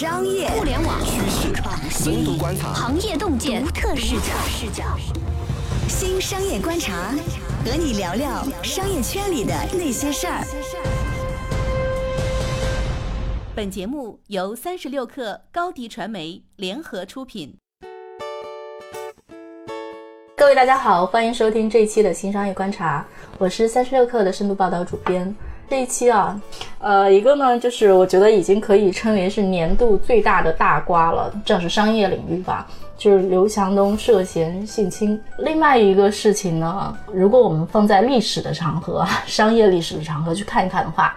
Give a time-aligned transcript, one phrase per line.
[0.00, 1.52] 商业、互联网、趋势、
[1.90, 4.32] 深度观察、行业洞见、独特视角。
[4.48, 4.82] 视角。
[5.88, 7.10] 新商业观察，
[7.66, 10.42] 和你聊聊商业圈里的那些事儿。
[13.54, 17.54] 本节目由三十六克高低传媒联合出品。
[20.34, 23.06] 各位大家好，欢迎收听这一期的新商业观察，
[23.36, 25.36] 我是三十六克的深度报道主编。
[25.70, 26.38] 这一期啊，
[26.80, 32.66] 呃，一个呢，就是我觉得已经可以称为是年度最大的大瓜了，这是商业领域吧，
[32.98, 35.18] 就是刘强东涉嫌性侵。
[35.38, 41.16] 另外一个事情呢，如果我们放在历史的场合、 商业历史的场合去看一看的话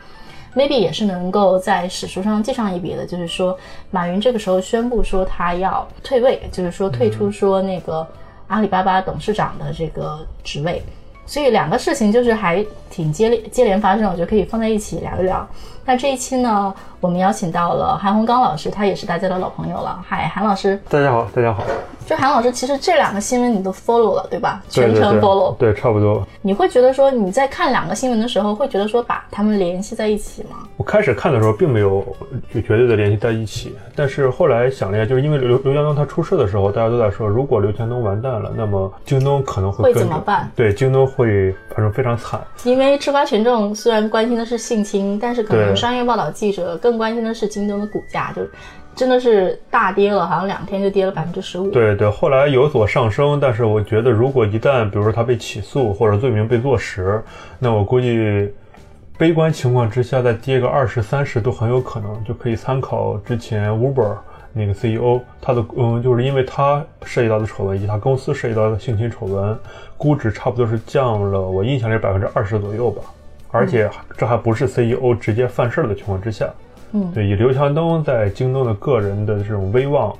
[0.55, 3.07] ，maybe 也是能够在史书上记上一笔的。
[3.07, 3.57] 就是说，
[3.89, 8.07] 马云这个时候宣布说他要退位，就是说退出说那个。
[8.47, 10.83] 阿里巴巴董事长的这个职位，
[11.25, 15.47] 所以两个事情就是还挺接连接连发生，我觉得可以放在一起聊一聊。
[15.85, 19.99] 那这一期呢，我们邀请到了韩红刚老师，他也是大家的老朋友了。
[20.07, 21.63] 嗨，韩老师，大家好，大家好。
[22.05, 24.61] 就韩老师，其实这两个新闻你都 follow 了，对吧？
[24.69, 26.25] 全程 follow，对，差不多。
[26.41, 30.67] 你会觉得说你在看两个新闻的时候，会觉得说把他们联系在一起吗？
[30.75, 32.05] 我开始看的时候并没有
[32.53, 40.49] 就绝对的联系在一起，但是后来想了一下，就是因为刘刘强东他出事的时候，大家都在说，如果刘强东完蛋了，那么京东可能会会怎么办？
[40.55, 42.39] 对，京东会反正非常惨。
[42.65, 48.41] 因为吃瓜群众虽然关心的是性侵，但是可能商业报道记者更关心的是京东的股价，就。
[48.95, 51.71] 真的是大跌了，好像两天就跌了百分之十五。
[51.71, 57.19] 对对，后来有所上升，但是我觉得如果一旦比如说他被起诉或者罪名被坐实，
[57.57, 58.53] 那我估计
[59.17, 64.15] 悲观情况之下再跌个二十三十都很有可能，就可以参考之前 Uber
[64.53, 69.57] 那个 CEO，他的嗯，就是因为他涉及到的丑闻以及他公司涉及到的性侵丑闻，
[69.97, 73.01] 估值差不多是降了，我印象里百分之二十左右吧，
[73.53, 76.51] 而且这还不是 CEO 直接犯事儿的情况之下。
[76.91, 80.13] 嗯，对，以刘强东在京东的个人的这种威望，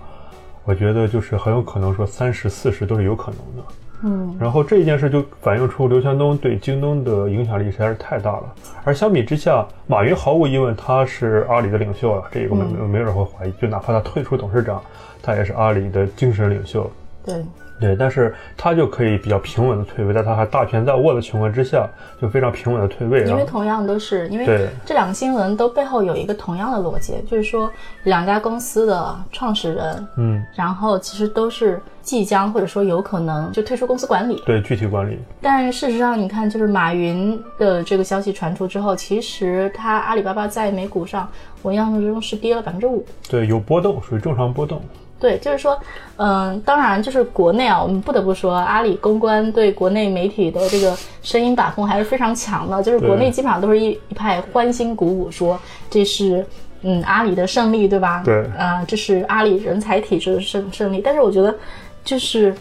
[0.63, 3.63] 我觉得就是很有可能说三十四十都是有可能的。
[4.05, 8.53] 嗯，然后这一件事就反映出刘强东对京东的影响力实在是太大了。
[8.83, 13.51] 而相比之下，马云毫无疑问他是阿里的领袖了，这个没没有人会怀疑。
[13.53, 14.81] 就哪怕他退出董事长，
[15.21, 16.89] 他也是阿里的精神领袖。
[17.25, 17.35] 对。
[17.79, 21.87] 对，但是他就可以比较平稳的退位，在他还大权在握的情况之下，
[22.21, 23.25] 就非常平稳的退位。
[23.25, 27.69] 因为同样都是因为这两个新闻都背后有一个同样的逻辑，就是说
[28.03, 34.41] 两家公司的创始人，嗯，然后其实都是即将或者说有可能就退出公司管理。
[34.45, 35.19] 对，具体管理。
[35.41, 41.27] 但事实上，你看，就是马云的这个消息传出之后，其实他阿里巴巴在美股上，
[41.61, 43.05] 我印象中是跌了百分之五。
[43.29, 44.81] 对，有波动，属于正常波动。
[45.23, 45.79] 对，就是说，
[46.17, 52.83] 嗯，当然，就是国内啊，我们不得不说，阿里公关对国内媒体的这个声音把控还是非常强的。
[52.83, 55.57] 就是国内基本上都是一一派欢欣鼓舞，说
[55.89, 56.45] 这是
[56.81, 58.21] 嗯阿里的胜利，对吧？
[58.25, 60.99] 对，啊，这是阿里人才体制的胜胜利。
[60.99, 61.55] 但是我觉得，
[62.03, 62.53] 就是，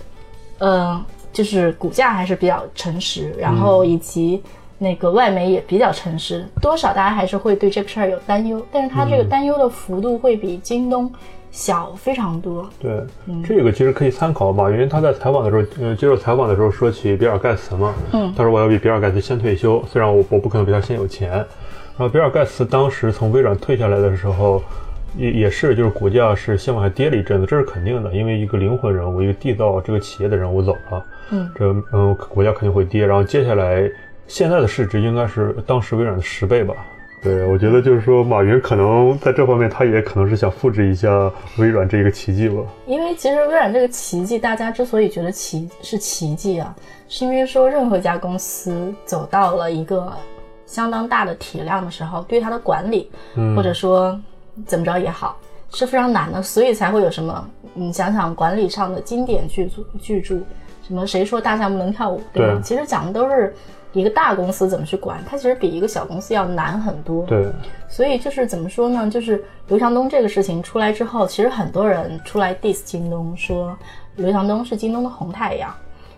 [0.59, 4.41] 嗯，就是股价还是比较诚实，然后以及
[4.79, 8.65] 那个外媒也比较诚实，多少大家还是会对这个事儿有担忧。
[8.71, 11.13] 但是它这个担忧的幅度会比京东。
[11.53, 13.05] 小非常多，对，
[13.45, 21.31] 这个其实可以参考马云他在采访的时候，呃，接受采访的时候说起比尔盖茨嘛，嗯，他说我要比比尔盖茨先退休，虽然我我不可能比他先有钱。
[21.31, 24.63] 然后比尔盖茨当时从微软退下来的时候，
[25.15, 33.07] 也也是就是股价是先往下跌了一阵子，这是肯定的，因为一个灵魂人物，一个缔造这个企业的人物走了，嗯，这嗯股价肯定会跌。
[33.07, 33.87] 然后接下来
[34.27, 36.75] 现在的市值应该是当时微软的十倍吧。
[37.23, 41.09] 对，我觉得就是说，马云可能在这方面，他也可能是想复制一下
[41.57, 42.57] 微软这一个奇迹吧。
[42.85, 46.75] 因为其实微软这个奇迹，大家之所以觉得奇是奇迹啊，
[47.09, 50.13] 是因为说任何一家公司走到了一个
[50.67, 53.09] 相当大的体量的时候，对它的管理，
[53.55, 54.21] 或者说
[54.67, 55.39] 怎么着也好，
[55.73, 60.39] 是非常难的，所以才会有什么，你想想管理上的经典巨著巨著，
[60.85, 62.61] 什么谁说大象不能跳舞，对吧？
[62.65, 63.55] 其实讲的都是。
[63.93, 65.23] 一个大公司怎么去管？
[65.29, 67.27] 它其实比一个小公司要难很多。
[67.27, 67.47] 对，
[67.89, 69.11] 所以就是怎么说呢？
[69.11, 73.77] 就是刘强东这个事情出来之后，其实很多人出来 diss 京东，说
[74.17, 75.75] 刘强东是京东的红太阳。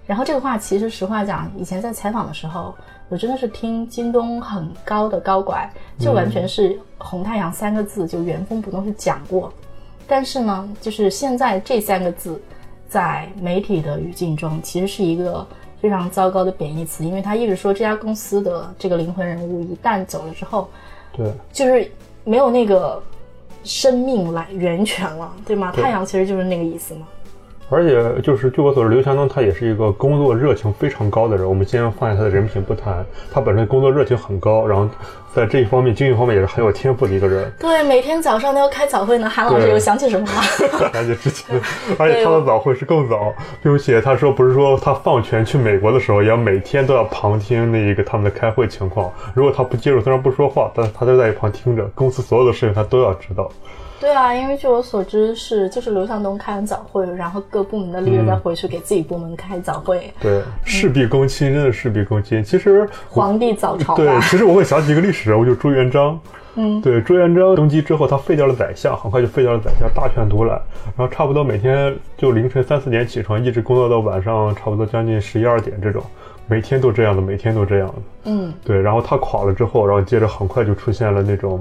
[0.06, 2.72] 然后这个话其实实话讲，以前在采访的时候，
[3.08, 9.52] 我真的是听京东很高的高管，就完全是红太阳三个字就原封不动是讲过。
[10.06, 12.40] 但是呢，就是现在这三个字，
[12.88, 15.44] 在媒体的语境中，其实是一个。
[15.84, 20.66] 非常糟糕的贬义词，因为他一直说这家公司的这个灵魂人物一旦走了之后，
[21.12, 21.92] 对，就是
[22.24, 23.02] 没有那个
[23.64, 25.70] 生命来源泉了，对吗？
[25.72, 27.06] 太阳其实就是那个意思嘛。
[27.70, 31.48] 而且就是据我所知，刘强东他也是一个工作热情非常高的人。
[31.48, 34.88] 我们先放下他的人品不谈，他本身工作热情很高，然后
[35.34, 37.50] 在这一方面经营方面也是很有天赋的一个人。
[37.58, 39.28] 对，每天早上都要开早会呢。
[39.28, 40.42] 韩老师对有想起什么吗？
[40.92, 41.60] 想起之前，
[41.98, 43.32] 而且他的早会是更早，
[43.62, 49.10] 并且他说不是说他放权去美国的时候，也要每天都要旁听那一个他们的开会情况。
[49.34, 53.50] 如果他不介入，虽然不说话，但是他就在一旁听着，公司所有的事情他都要知道。
[54.00, 62.42] 对啊，因为据我所知是，就是刘向东开完早会，然后各部门的 leader 嗯再回去给自己部门开早会，对，事必躬亲，真的事必躬亲。
[62.44, 66.18] 其实皇帝早朝对，其实我会想起一个历史人物，就是朱元璋。
[66.56, 70.60] 嗯，对，朱元璋登基之后，他废掉了宰相，很快就废掉了宰相，大权独揽，
[70.96, 76.00] 然后差不多每天就凌晨三四点起床，一直工作到晚上差不多将近十一二点这种，
[76.46, 77.94] 每天都这样的，每天都这样的。
[78.26, 81.60] 嗯，对，然后他垮了之后，然后接着很快就出现了那种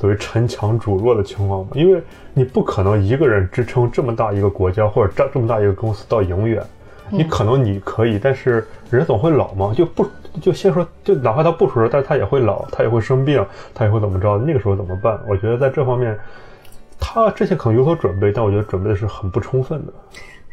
[0.00, 2.02] 所谓陈强主弱的情况嘛，因为
[2.32, 6.64] 你不可能一个人支撑这么大一个国家或者这这么大一个公司到永远，
[7.10, 10.06] 你可能你可以，但是人总会老嘛，就不
[10.40, 13.44] 就先说，就哪怕他不出事，但是他也会老，他也会生病，
[13.74, 15.20] 他也会怎么着，那个时候怎么办？
[15.28, 16.18] 我觉得在这方面，
[16.98, 19.92] 他之前可能有所准备，但我觉得准备的是很不充分的。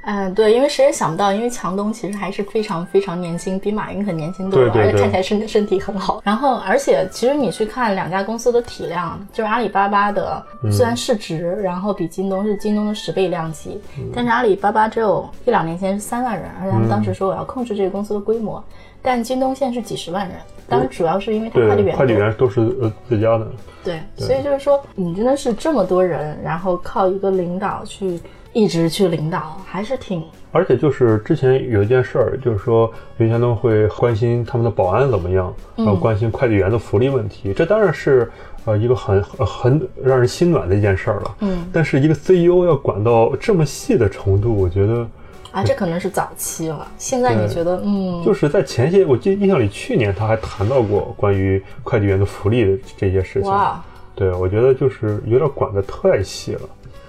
[0.10, 6.22] 嗯，对，因为谁也想不到，因为强东其实还是非常非常年轻，比马云很年轻多了，对对对而且看起来身身体很好。
[6.24, 13.82] 然后，而且其实你去看两家公司的体量，就是阿里巴巴的虽然市值，然后比京东是京东的十倍量级，
[14.16, 18.64] 但是阿里巴巴只有一两年前是三万人，而且他们当时说我要控制这个公司的规模，
[19.02, 20.38] 但京东现在是几十万人，
[20.70, 23.46] 当然主要是因为它快递，员快递员都是呃自家的。
[23.84, 28.20] 对，所以就是说，你真的是这么多人，然后靠一个领导去
[28.58, 38.32] 一直去领导，还是挺而且就是之前有一件事儿，就是说刘强东会关心他们的保安怎么样，然后关心快递员的福利问题，这当然是
[38.66, 41.36] 呃一个很很很让人心暖的一件事儿了。
[41.42, 45.08] 嗯，但是一个 CEO 要管到这么细的程度，我觉得
[45.52, 46.88] 啊，这可能是早期了。
[46.98, 53.52] 现在你觉得，嗯，就是在前些，我记得印象里去年他还谈到过关于快递员的福利的这些事情。
[53.52, 53.80] 哇，
[54.16, 56.62] 对，我觉得就是有点管得太细了。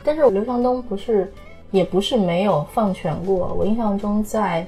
[0.05, 1.33] 但是刘强东不是，
[1.71, 3.55] 也不是没有放权过。
[3.59, 4.67] 我印象中，在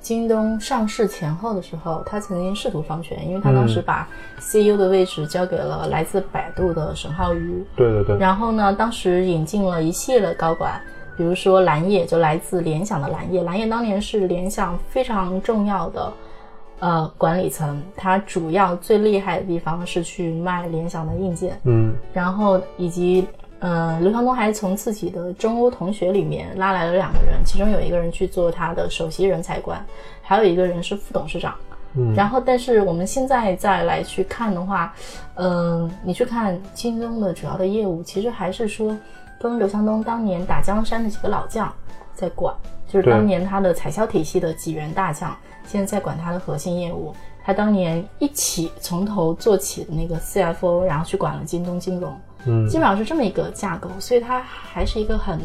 [0.00, 4.08] 京东上市前后的时候，他曾经试图放权，因为他当时嗯把
[4.38, 7.64] CEO 的位置交给了来自百度的沈浩宇。
[7.76, 10.80] 对对对，然后呢，当时引进了一系列高管，
[11.16, 13.42] 比如说蓝叶，就来自联想的蓝叶。
[13.44, 16.12] 蓝叶当年是联想非常重要的
[16.80, 23.24] 呃管理层，他主要最厉害的地方是去卖联想的硬件，嗯，然后以及
[23.62, 29.80] 呃，刘强东还从自己的中欧同学里面拉来了两个人，其中有一个人去做他的首席人才官，
[30.20, 31.54] 还有一个人是副董事长。
[31.94, 34.92] 嗯然后，但是我们现在再来去看的话，
[35.34, 38.96] 嗯、你去看京东的主要的业务，其实还是说
[39.38, 41.72] 跟刘强东当年打江山的几个老将
[42.14, 42.52] 在管，
[42.88, 45.36] 就是当年他的采销体系的几员大将，
[45.68, 47.14] 现在在管他的核心业务。
[47.44, 52.16] 他当年一起从头做起的那个 CFO，然后去管了京东金融，
[52.46, 55.38] 嗯基本上是这么一个架构，所以他还是一个很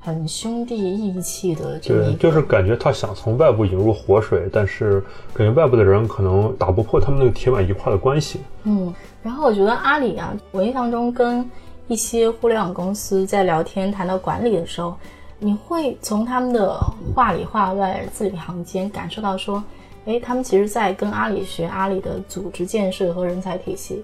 [0.00, 5.00] 很兄弟义气的这么一对，就是感觉他想从外部引入活水，但是
[5.32, 8.40] 感觉外部的人可能打不破他们那个铁板一块的关系。
[8.64, 8.92] 嗯，
[9.22, 11.48] 然后我觉得阿里啊，我印象中跟
[11.86, 14.96] 一些互联网公司在聊天谈到管理的时候，
[15.38, 16.78] 你会从他们的
[17.14, 19.62] 话里话外、字里行间感受到说，
[20.06, 24.02] 哎，他们其实在跟阿里学阿里的组织建设和人才体系。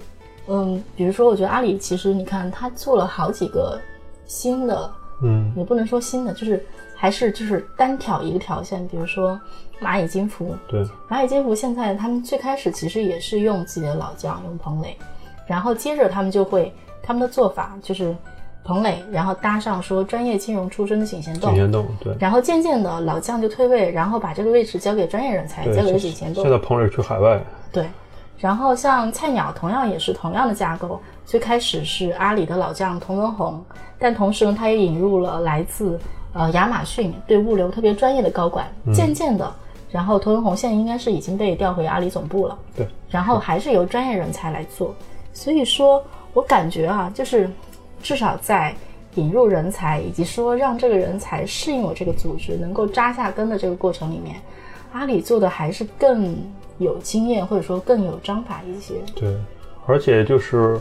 [0.48, 3.78] 嗯，比如说，我觉得阿里其实你看，他做了好几个
[4.26, 4.90] 新的
[5.22, 5.52] 嗯。
[5.56, 6.64] 也不能说新的，就是
[6.96, 9.38] 还是就是单挑一个条线，比如说
[9.80, 14.96] 蚂蚁金服，对，蚂蚁金服现在他们最开始其实也是用自己的老将，用彭磊，
[15.46, 18.14] 然后接着他们就会他们的做法就是
[18.64, 22.14] 彭磊，然后搭上说专业金融出身的井贤栋景，贤栋，对。
[22.18, 26.50] 然后渐渐的老将就退位，然后把这个位置交给专业人才，交给了现景贤栋现。
[26.50, 27.40] 在彭磊去海外，
[27.72, 27.86] 对，
[28.38, 33.62] 然后像菜鸟同样也是同样的架构，最开始是阿里的老将童文红，
[33.98, 35.98] 但同时呢，他也引入了来自
[36.32, 39.52] 呃亚马逊对物流特别专业的高管，渐渐的，
[39.90, 44.94] 然后童文红现在应该是已经被调回阿里总部了，对，然后还是由专业人才来做，
[45.32, 46.02] 所以说
[46.32, 47.50] 我感觉啊，就是
[48.02, 48.74] 至少在。
[49.14, 54.36] 引入人才，以及说让这个人才适应我这个组织，能够扎下根的这个过程里面，
[54.92, 56.36] 阿里做的还是更
[56.78, 58.94] 有经验，或者说更有章法一些。
[59.14, 59.36] 对，
[59.86, 60.78] 而且就是，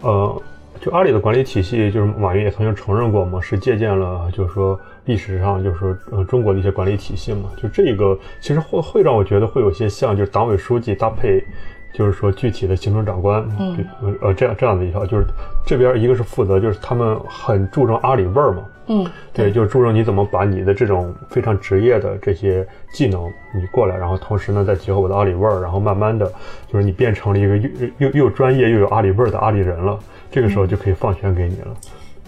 [0.00, 0.42] 呃，
[0.80, 7.50] 就阿里的管理体系，就是马云也曾经承认过嘛，是借鉴了，就是说历史上就是说呃中国的一些管理体系嘛。
[7.60, 11.44] 就这个其实会会让我觉得会有些像，就是党委书记搭配
[11.92, 13.76] 就是说具体的行政长官，嗯，
[14.20, 15.24] 呃，这样这样的一条，就是
[15.66, 26.30] 这边一个是负责，就是他们很注重阿里味儿嘛，嗯，对，就是注重你怎么把你的这种非常职业的这些技能你过来，然后同时呢再结合我的阿里味儿，然后慢慢的
[26.70, 29.98] 就是你变成了一个又又又专业又有阿里味儿的阿里人了，
[30.30, 31.74] 这个时候就可以放权给你了。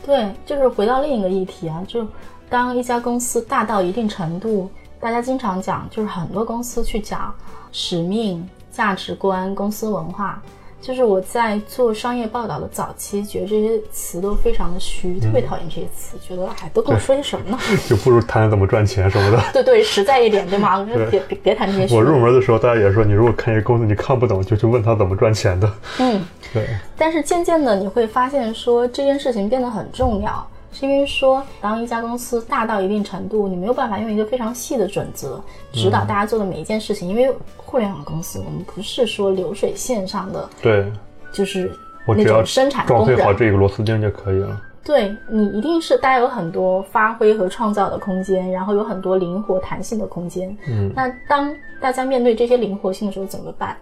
[0.05, 2.07] 对，就是回到另一个议题啊，就
[2.49, 7.33] 当一家公司大到一定程度，大家经常讲，就是很多公司去讲
[7.71, 10.43] 使命、价值观、公司文化。
[10.83, 17.59] 就是我在做商业报道的早期，觉得这些词都非常的虚，特别讨厌这些词，觉得哎，都跟我说些什么呢？
[17.87, 19.39] 就不如谈怎么赚钱什么的。
[19.53, 20.83] 对对，实在一点，对吗？
[21.11, 21.95] 别别别谈这些。
[21.95, 25.71] 我入门的时候，大家也说，你如果看一个公司你看不懂，就去问他怎么赚钱的。
[25.99, 26.25] 嗯，
[26.55, 26.67] 对。
[26.97, 30.49] 但是渐渐的，你会发现说这件事情变得很重要。
[30.73, 37.09] 是因为说，当一家公司大到一定程度，你没有办法用一个非常细的准则指导大家做的每一件事情。
[37.09, 40.91] 因为互联网公司，我们不是说流水线上的，对，
[41.33, 41.73] 就是
[42.07, 44.61] 那种生产装配好这个螺丝钉就可以了。
[44.83, 50.57] 对你一定是大家有很多发挥和创造的空间，然后有很多灵活弹性的空间。
[50.69, 53.77] 嗯，那当大家面对这些灵活性的时候怎么办？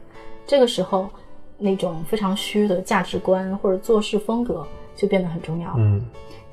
[0.46, 1.08] 这个时候，
[1.58, 4.66] 那种非常虚的价值观或者做事风格
[4.96, 5.74] 就变得很重要。
[5.76, 6.02] 嗯。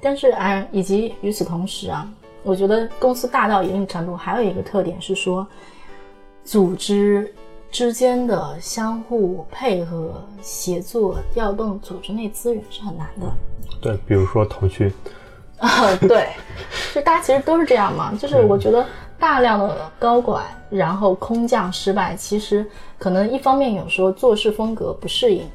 [0.05, 2.07] 但是啊，以及与此同时啊，
[2.43, 5.47] 我觉得公司大到一定程度，还有一个特点是说，
[6.43, 7.33] 组织
[7.71, 13.25] 之间的相互配合、协作、调动组织内资源是很难的。
[13.81, 14.93] 对，比如说腾讯。
[15.57, 16.29] 啊，对，
[16.93, 18.13] 就大家其实都是这样嘛。
[18.13, 18.85] 就是我觉得
[19.17, 22.63] 大量的高管，然后空降失败，其实
[23.00, 25.50] 可能一方面有说做事风格不适应，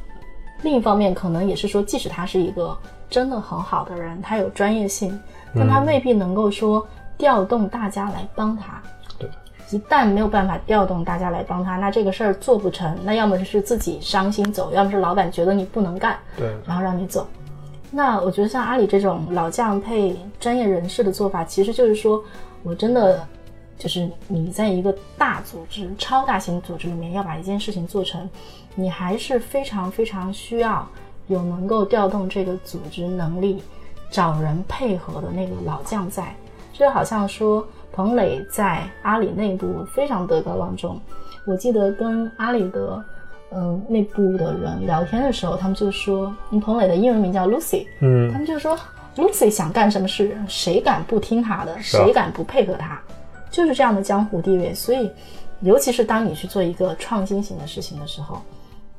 [0.63, 2.77] 另一方面可能也是说，即使他是一个。
[3.11, 5.21] 真的很好的人，他有专业性，
[5.55, 6.87] 但他未必能够说
[7.19, 8.81] 调动大家来帮他。
[9.19, 9.29] 对，
[9.71, 12.97] 一旦没有办法调动大家来帮他，那这个事儿做不成。
[13.03, 17.27] 那要么是自己伤心走，要么是老板觉得你不能干，对，然后让你走。
[17.91, 22.23] 那我觉得像阿里这种老将配专业人士的做法，其实就是说
[22.63, 23.27] 我真的
[23.77, 28.31] 就是你在一个大组织、超大型组织里面要把一件事情做成，
[28.77, 30.89] 你还是非常非常需要。
[31.31, 33.63] 有能够调动这个组织能力、
[34.11, 36.35] 找人配合的那个老将在，
[36.73, 41.01] 就好像说彭磊在阿里内部非常德高望重。
[41.47, 43.05] 我记得跟阿里的
[43.53, 48.77] 嗯内部的人聊天的时候，他们就说，彭磊的英文名叫 Lucy，嗯，他们就说
[49.15, 53.01] Lucy 想干什么事，谁敢不听他的，谁敢不配合他，
[53.53, 54.75] 就是这样的江湖地位。
[54.75, 55.09] 所以，
[55.61, 58.43] 尤其是当你去做一个创新型的事情的时候，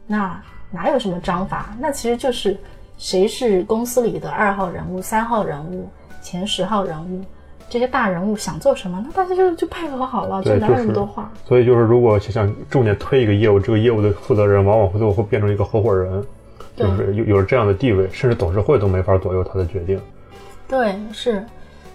[0.08, 0.42] 那。
[0.72, 1.76] 哪有什么章法？
[1.80, 2.58] 那其实就是
[2.98, 5.90] 谁是公司里的二号人物、三号人物、
[6.22, 7.22] 前十号人物，
[7.70, 11.32] 这些大人物想做什么，那大家就就配合好了，就哪有那么多话。
[11.46, 16.24] 所以就是，如果想重点推一个业务，这个业务的负责人往往会最后会变成一个合伙人，
[16.76, 20.00] 就是有有了这样的地位，甚至董事会都没法左右他的决定。
[20.68, 21.46] 对，是。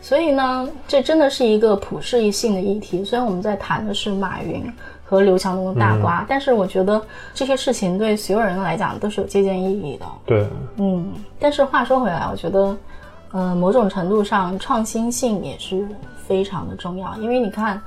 [0.02, 3.04] 所以呢，这真的是一个普世性的议题。
[3.04, 4.70] 虽然我们在谈的是马云。
[5.08, 7.00] 和刘强东的大瓜，但是我觉得
[7.32, 10.06] 这些事情对所有人来讲都是有借鉴意义的。
[10.26, 10.46] 对，
[10.78, 12.76] 嗯，但是话说回来，我觉得，
[13.30, 15.86] 呃，某种程度上创新性也是
[16.26, 17.14] 非常的重要。
[17.18, 17.80] 因为你看，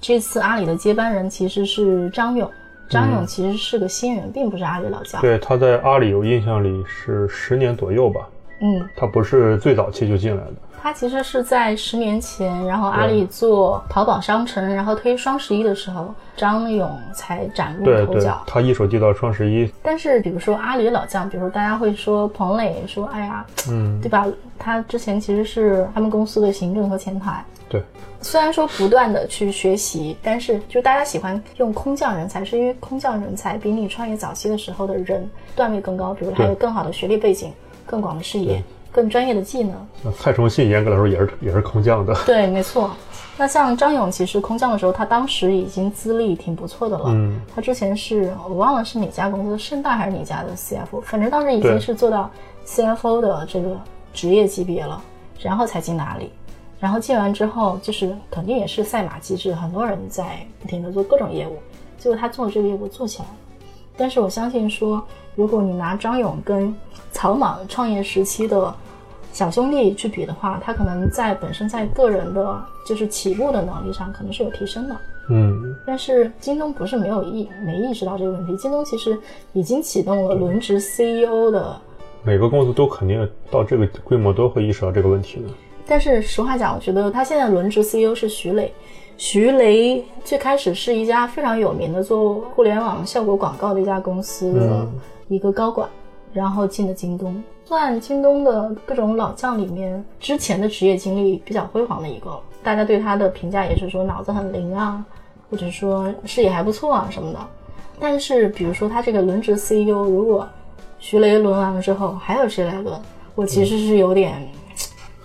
[0.00, 2.50] 这次阿里的接班人其实是张勇，
[2.88, 5.20] 张勇其实是个新人，并不是阿里老将。
[5.20, 8.26] 对，他在阿里有印象里是十年左右吧。
[8.62, 10.54] 嗯，他不是最早期就进来的。
[10.84, 18.44] 他其实是在十年前，然后阿里做淘宝商城，然后推双十一的时候，张勇才崭露头角。
[18.46, 19.72] 他一手接到双十一。
[19.82, 24.26] 但是，比如说阿里老将，比如说大家会说彭磊，说哎呀，嗯，对吧？
[24.58, 27.42] 他之前其实是他们公司的行政和前台。
[27.66, 27.82] 对。
[28.20, 35.26] 虽然说不断的去学习，但是就大家喜欢用空降人才，是因为空降人才比你创业早期的时候的人
[35.56, 37.50] 段位更高，比如他有更好的学历背景、
[37.86, 38.62] 更广的视野。
[38.94, 39.74] 更专业的技能。
[40.04, 42.14] 那蔡崇信严格来说也是也是空降的。
[42.24, 42.92] 对，没错。
[43.36, 47.06] 那像张勇，其实空降的时候，他当时已经资历挺不错的了。
[47.08, 47.40] 嗯。
[47.52, 52.30] 他之前是我忘了是哪家公司，盛大还是哪家的 CFO，反正当时已经是做到
[52.64, 53.76] CFO 的这个
[54.12, 55.02] 职业级别了，
[55.40, 56.30] 然后才进哪里。
[56.78, 61.58] 然后进完之后，就是肯定也是赛马机制，很多人在不停的做各种业务，
[61.98, 63.34] 结果他做这个业务做起来了。
[63.96, 65.02] 但是我相信说，
[65.34, 66.74] 如果你拿张勇跟
[67.12, 68.74] 草莽创业时期的。
[69.32, 74.96] 小兄弟去比的话，他可能在本身在个人的，就是起步的能力上，可能是有提升的。
[75.28, 79.18] 嗯，但是京东不是没有意没意识到这个问题，京东其实
[79.52, 81.76] 已经启动了轮值 CEO 的。
[82.22, 85.48] 每个公司都肯定到这个规模都会意识到这个问题的。
[85.84, 88.72] 但是实话讲，我觉得他现在轮值 CEO 是徐磊。
[89.16, 94.86] 徐雷最开始是一家非常有名的做互联网效果广告的一家公司的
[95.28, 95.88] 一个高管，
[96.32, 102.38] 然后进的京东，算京东的各种老将里面之前的职业经历比较辉煌的一个。
[102.62, 105.04] 大家对他的评价也是说脑子很灵啊，
[105.48, 107.38] 或者说视野还不错啊什么的。
[108.00, 110.46] 但是比如说他这个轮值 CEO，如果
[110.98, 113.00] 徐雷轮完了之后还有谁来轮，
[113.36, 114.46] 我其实是有点。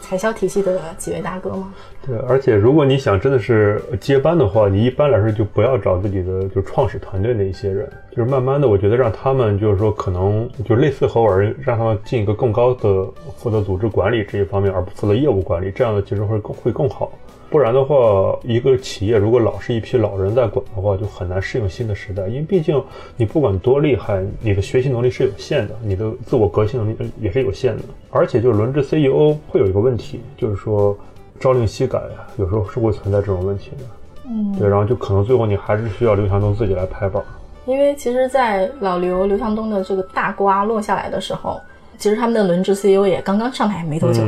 [0.10, 1.72] 海销体系的几位大哥吗？
[2.04, 17.12] 对，而且如果你想真的是接班的话，你一般来说就不要找自己的就创始团队的一些人，就是慢慢的，我觉得让他们就是说可能就类似合伙人，让他们进一个更高的负责组织管理这一方面，而不负责业务管理，这样的其实会更会更好。
[17.50, 22.28] 不然的话，一个企业如果老是一批老人在管的话，就很难适应新的时代。
[22.28, 22.82] 因为毕竟
[23.18, 27.84] 你不管多厉害，你的学习能力是有限的，你的自我革新能力也是有限的。
[28.12, 30.96] 而且就是轮值 CEO 会有一个问题，就是说
[31.40, 33.78] 朝令夕改啊，有时候是会存在这种问题的。
[34.28, 37.24] 嗯，对，然后就可能最后你还是需要刘强东自己来拍板。
[37.66, 41.60] 因为其实，在老刘刘强东的这个大瓜落下来的时候，
[41.98, 44.22] 其实他们的轮值 CEO 也刚刚上台没多久。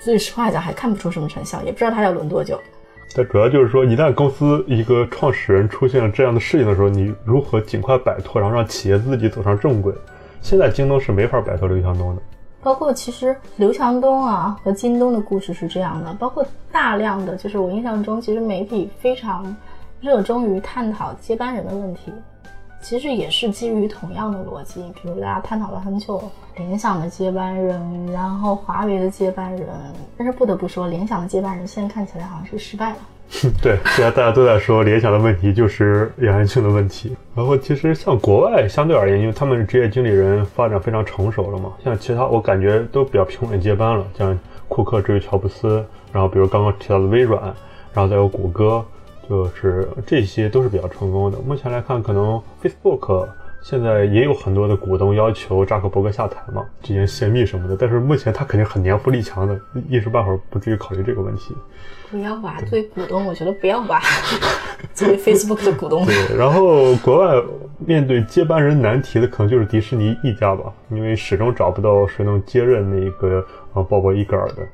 [0.00, 2.58] 所以实话讲，还看不出什么成效，也不知道他要轮多久。
[3.14, 9.94] 但主要就是说，一旦公司一个创始人出现了这样的事情的时候，你如何尽快摆脱，然后让企业自己走上正轨？
[10.40, 12.22] 现在京东是没法摆脱刘强东的。
[12.62, 19.54] 包括其实刘强东啊和京东的故事是这样的，包括大量的就是我印象中，其实媒体非常
[20.00, 22.12] 热衷于探讨接班人的问题。
[22.80, 26.22] 其实也是基于同样的逻辑，比如大家探讨了很久
[26.56, 29.68] 联想的接班人，然后华为的接班人，
[30.16, 32.96] 但是不得不说，联想的接班人现在看起来好像是失败了。
[33.62, 37.16] 对，现在大家都在说联想的问题就是杨元庆的问题。
[37.32, 44.36] 然后其实像国外相对而言，因为他们职业经理人发展非常成熟了嘛，像其他我感觉都比较平稳接班了，像
[44.68, 47.40] 库克至于乔布斯，然后比如刚刚提到的微软，
[47.92, 48.84] 然后再有谷歌。
[49.30, 51.38] 就是这些都是比较成功的。
[51.38, 53.28] 目前来看，可能 Facebook
[53.62, 57.76] 现在也有很多的股东要求扎克伯格下台嘛，进行泄密什么的。
[57.78, 59.56] 但是目前他肯定很年富力强的，
[59.88, 61.54] 一时半会儿不至于考虑这个问题。
[62.10, 64.00] 不要吧，作为股东，我觉得不要吧。
[64.92, 66.04] 作为 Facebook 的股东。
[66.04, 67.40] 对，然后国外
[67.78, 74.66] 面对接班人难题的，可能就是迪士尼一家吧，因为始终找不到谁能接任那个啊鲍勃伊格尔的。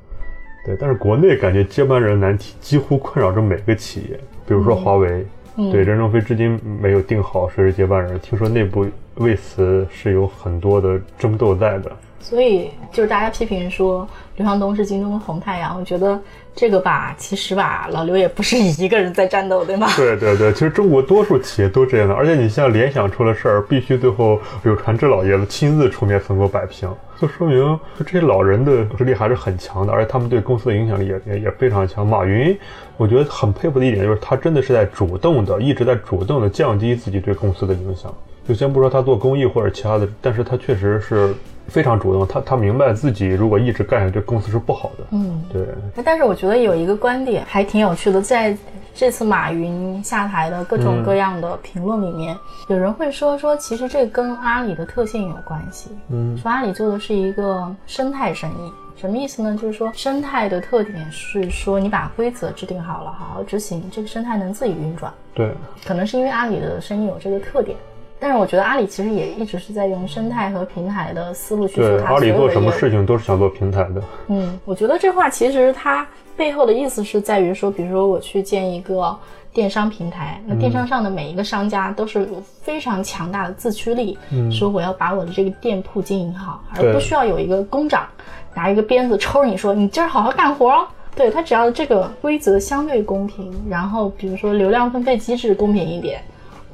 [0.66, 4.18] 对，但是国内感觉接班人难题几乎困扰着每个企业。
[4.46, 5.24] 比如说华为，
[5.70, 11.92] 对任正非至今没有定好谁是接班人，听说内部为此是有很多的争斗在的。
[12.28, 16.20] 所以就是大家批评说刘强东是京东的红太阳，我觉得
[16.56, 19.86] 这个吧，其实吧，老刘也不是一个人在战斗，对吗？
[19.96, 32.04] 对对对，其实中国多数企业都这样的，而且你像联想出了事儿，必须最后柳传志老爷子亲自出面才能够摆平，就说明这些老人的实力还是很强的，而且他们对公司的影响力也也也非常强。
[32.04, 32.58] 马云，
[32.96, 38.12] 我觉得很佩服的一点就是他真的是在主动的，一直在主动的降低自己对公司的影响。
[38.48, 41.32] 就先不说他做公益或者其他的，但是他确实是。
[41.68, 45.05] 非常主动，他他明白自己如果一直干下去，公司是不好的。
[45.11, 45.66] 嗯，对。
[46.05, 48.57] 但是我觉得有一个观点还挺有趣的，在
[48.94, 52.37] 这次马云下台的各种各样的评论里面，
[52.68, 55.90] 有人会说说，其实这跟阿里的特性有关系。
[56.09, 59.59] 嗯，说阿里做的是一个生态生意，什么意思呢？
[59.61, 65.12] 就是说生态的特点是说，你把规则制定好了，好好执行，这个生态能自己运转。
[65.35, 65.52] 对，
[65.85, 67.76] 可能是因为阿里的生意有这个特点。
[68.18, 74.02] 但是我觉得阿里其实也一直是在用生态和平台的思路去做它阿里做什么事情都是想做平台的。
[74.29, 79.14] 嗯，我觉得这话其实它背后的意思是在于说，比如说我去建一个
[79.52, 84.18] 电商平台，那电商上的每一个商家都是有非常强大的自驱力，
[84.50, 88.07] 说我要把我的这个店铺经营好，而不需要有一个工长
[88.55, 90.87] 拿一个鞭子抽你说你今儿好好干活哦。
[91.14, 96.20] 对他只要这个规则相对公平，然后比如说流量分配机制公平一点。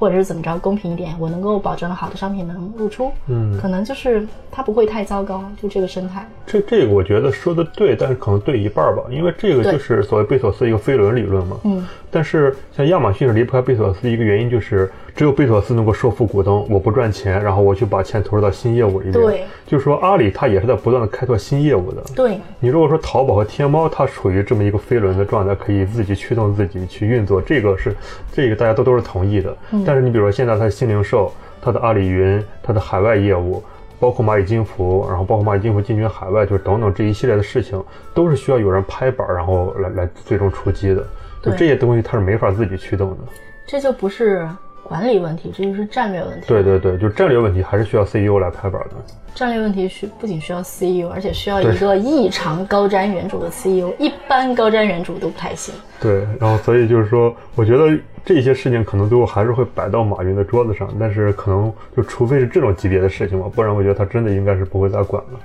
[0.02, 6.28] 或者是怎么着公平一点，我能够保证好的商品能露出，嗯，可能就是它不会太糟糕，就这个生态。
[6.44, 14.88] 这这个我觉得说的对，但是可能对一半吧，因为这个就是所谓贝索斯一个飞轮理论嘛，嗯，但是像亚马逊是离不开贝索斯的一个原因就是。
[15.14, 19.12] 只有贝索斯能够说服股东，我不赚钱，然后我去把钱投入到新业务里面。
[19.12, 22.02] 对，就是说阿里它也是在不断的开拓新业务的。
[22.16, 27.94] 对，你如果说淘宝和天猫它处于这么一个飞轮的状态，可以自己驱动自己去运作，这个是
[28.32, 29.54] 这个大家都都是同意的。
[29.84, 33.62] 但是你比如说现在它的新零售，它的阿里云，它的海外业务，
[34.00, 37.78] 包括蚂蚁金服，然后包括蚂蚁金服进军海外，就是等等这一系列的事情，
[38.14, 41.06] 都是需要有人拍板，然后来来最终出击的。
[41.42, 43.18] 就这些东西它是没法自己驱动的。
[43.66, 44.48] 这就不是。
[44.84, 46.46] 管理问题，这就是战略问题。
[46.48, 48.96] 对对对，就战略问题还是需要 CEO 来拍板的。
[49.32, 55.72] 战略问题需不仅需要 CEO，而且需要一个异常高瞻远瞩的 CEO，一般高瞻远瞩都不太行。
[56.00, 65.40] 对，然后所以就是说，我觉得这些事情可能最后还是会摆到马云的桌子上，但是可能就除非是这种级别的事情吧，不然我觉得他真的应该是不会再管了。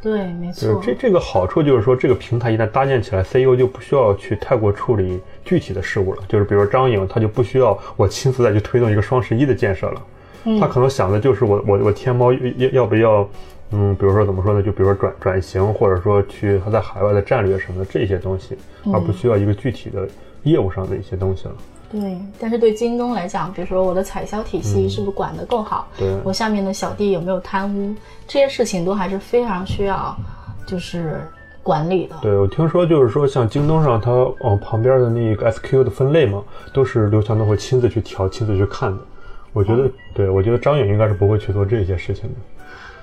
[0.00, 0.74] 对，没错。
[0.74, 6.22] 就是这这个好处就是说，这个平台一旦搭建起来，CEO 就不需要去太过处理具体的事务了。
[6.28, 10.02] 就是比如张颖，他就不需要我亲自再去推动一个双十一的建设了。
[10.60, 13.28] 他可能想的就是我我我天猫要要不要，
[13.72, 14.62] 嗯，比如说怎么说呢？
[14.62, 18.56] 就比如说转转型，或者说去他在海外的战略什么的这些东西，
[18.94, 20.08] 而不需要一个具体的
[20.44, 21.54] 业务上的一些东西了。
[21.90, 25.88] 对，但是对京东来讲，比如说我的采销体系是不是管得够好？
[25.96, 27.94] 对，我下面的小弟有没有贪污？
[28.26, 30.14] 这些事情都还是非常需要，
[30.66, 31.20] 就是
[31.62, 32.16] 管理的。
[32.20, 36.42] 对，我听说就是说，像京东上它哦旁边的那个 SKU 的分类嘛，
[36.74, 38.98] 都是刘强东会亲自去调、亲自去看的。
[39.54, 42.34] 我觉得，对我觉得张颖应该是不会去做这些事情的。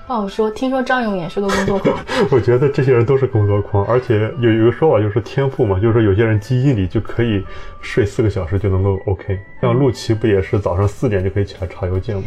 [0.06, 1.98] 不好说，听说张勇也是个工作狂。
[2.30, 7.44] 我觉得这些人都是工作狂，而且有一个说法就是天赋嘛，就是说有些人基因里就可以
[7.80, 9.36] 睡四个小时就能够 OK。
[9.60, 12.22] 像陆琪不也是早上四点就可以起来查邮件吗？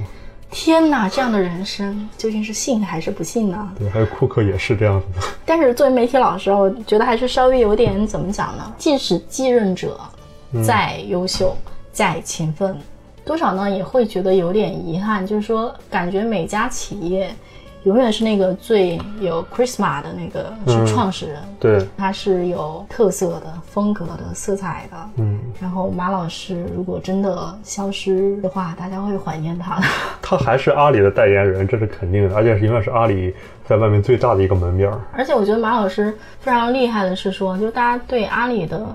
[0.52, 3.72] 天哪，这样的人生究竟是幸还是不幸呢？
[3.80, 5.26] 对，还有库克也是这样子的。
[5.46, 8.74] 但是作为媒体老师，我觉得还是稍微有点怎么讲呢？
[8.78, 9.98] 即使继任者
[10.66, 11.56] 再优秀、
[11.94, 12.76] 再勤奋，
[13.24, 17.34] 多少呢也会觉得有点遗憾，就是说感觉每家企业。
[17.84, 25.40] 永远是那个最有 charisma 的那个是创始人，对，他是有特色的、风格的、色彩的，嗯。
[25.62, 29.88] 然后马老师如果真的消失的话，大家会怀念他的。
[30.22, 33.34] 他还是阿里的代言人，这是肯定的，而且是永远是阿里
[33.66, 34.92] 在外面最大的一个门面。
[35.14, 38.86] 而且我觉得马老师非常厉害的是说，就大家对阿里的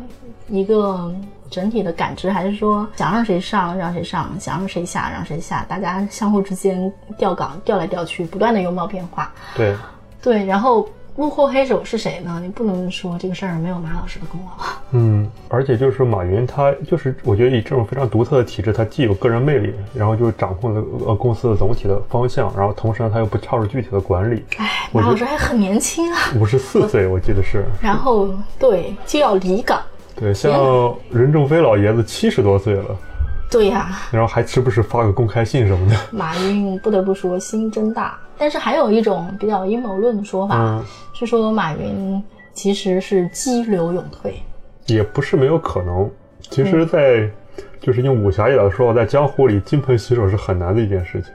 [0.48, 1.10] 一个。
[1.54, 9.32] 整体的感知还是说想让谁上让谁上，想让谁下让谁下，大家相互之间调岗调来调去，不断的拥抱变化。
[9.54, 9.76] 对，
[10.20, 12.40] 对，然后幕后黑手是谁呢？
[12.42, 14.64] 你不能说这个事儿没有马老师的功劳。
[14.90, 24.44] 嗯，而且就是说马云他就是我觉得以这种非常独特的体制，他既有个人魅力，然后就掌控了呃公司的总体的方向，然后同时呢他又不插入具体的管理。
[24.58, 27.64] 哎，马老师还很年轻啊，五十四岁我记得是。
[27.80, 29.80] 然后对就要离岗。
[30.16, 32.96] 对，像任正非老爷子七十多岁了，
[33.50, 35.96] 对呀，然后还时不时发个公开信什么的。
[36.10, 40.82] 马云不得不说心真大，但是还有一种比较阴谋论的说法，
[41.14, 42.22] 是说马云
[42.52, 44.40] 其实是激流勇退，
[44.86, 46.08] 也不是没有可能。
[46.50, 47.28] 其实，在
[47.80, 51.32] 就是用武侠一点的说法，在江湖里金盆洗手是很难的一件事情。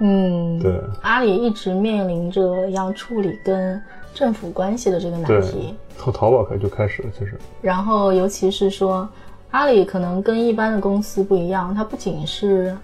[0.00, 3.80] 嗯，对，阿里一直面临着要处理跟
[4.14, 7.38] 政府关系的这个难题，从淘宝开始就开始了，其实。
[7.60, 9.08] 然后，尤其是说，
[9.50, 12.76] 阿里可能跟一般的公司不一样，它不仅是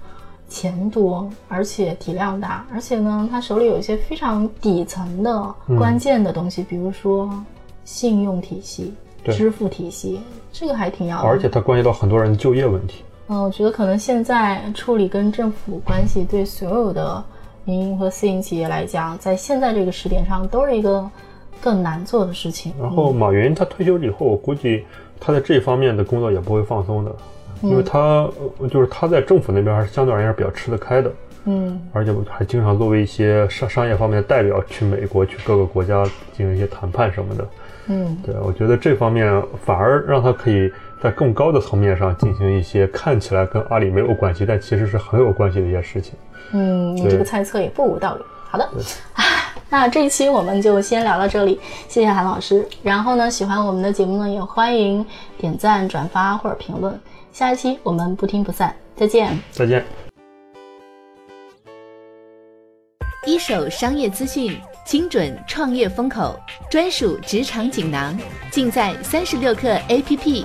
[0.49, 7.29] 钱多，而且体量大，而且呢，它手里有一些非常底层的关键的东西，比如说
[7.85, 10.21] 信用体系、支付体系，
[10.53, 11.19] 这个还挺要。
[11.19, 13.03] 而且它关系到很多人的就业问题。
[13.29, 17.25] 嗯，我觉得可能现在处理跟政府关系，对所有的
[17.67, 21.05] 民营和私营企业来讲，在现在这个时点上，都是一个
[21.61, 22.73] 更难做的事情。
[22.81, 24.85] 然后马云他退休以后，我估计
[25.19, 27.13] 他在这方面的工作也不会放松的，
[27.63, 28.29] 因为他
[28.71, 31.13] 就是他在政府那边还是相对而言是比较吃得开的。
[31.47, 37.49] 嗯，而且还经常作为一些商商业方面的代表去美国、去各个国家进行一些谈判什么的。
[37.89, 40.71] 嗯，对，我觉得这方面反而让他可以。
[41.07, 46.15] 在更高的层面上进行一些看起来跟阿里没有关系，但其实是很有关系的一些事情。
[46.51, 48.23] 嗯，你这个猜测也不无道理。
[48.51, 48.69] 好的，
[49.69, 52.67] 那这一期我们就先聊到这里，谢谢韩老师。
[52.83, 55.07] 然后呢，喜欢我们的节目呢，也欢迎
[55.39, 56.99] 点赞、转发或者评论。
[57.33, 59.39] 下一期我们不听不散，再见。
[59.53, 59.85] 再见。
[63.25, 66.37] 一手商业资讯，精准创业风口，
[66.69, 68.19] 专属职场锦囊，
[68.51, 70.45] 尽在三十六课 APP。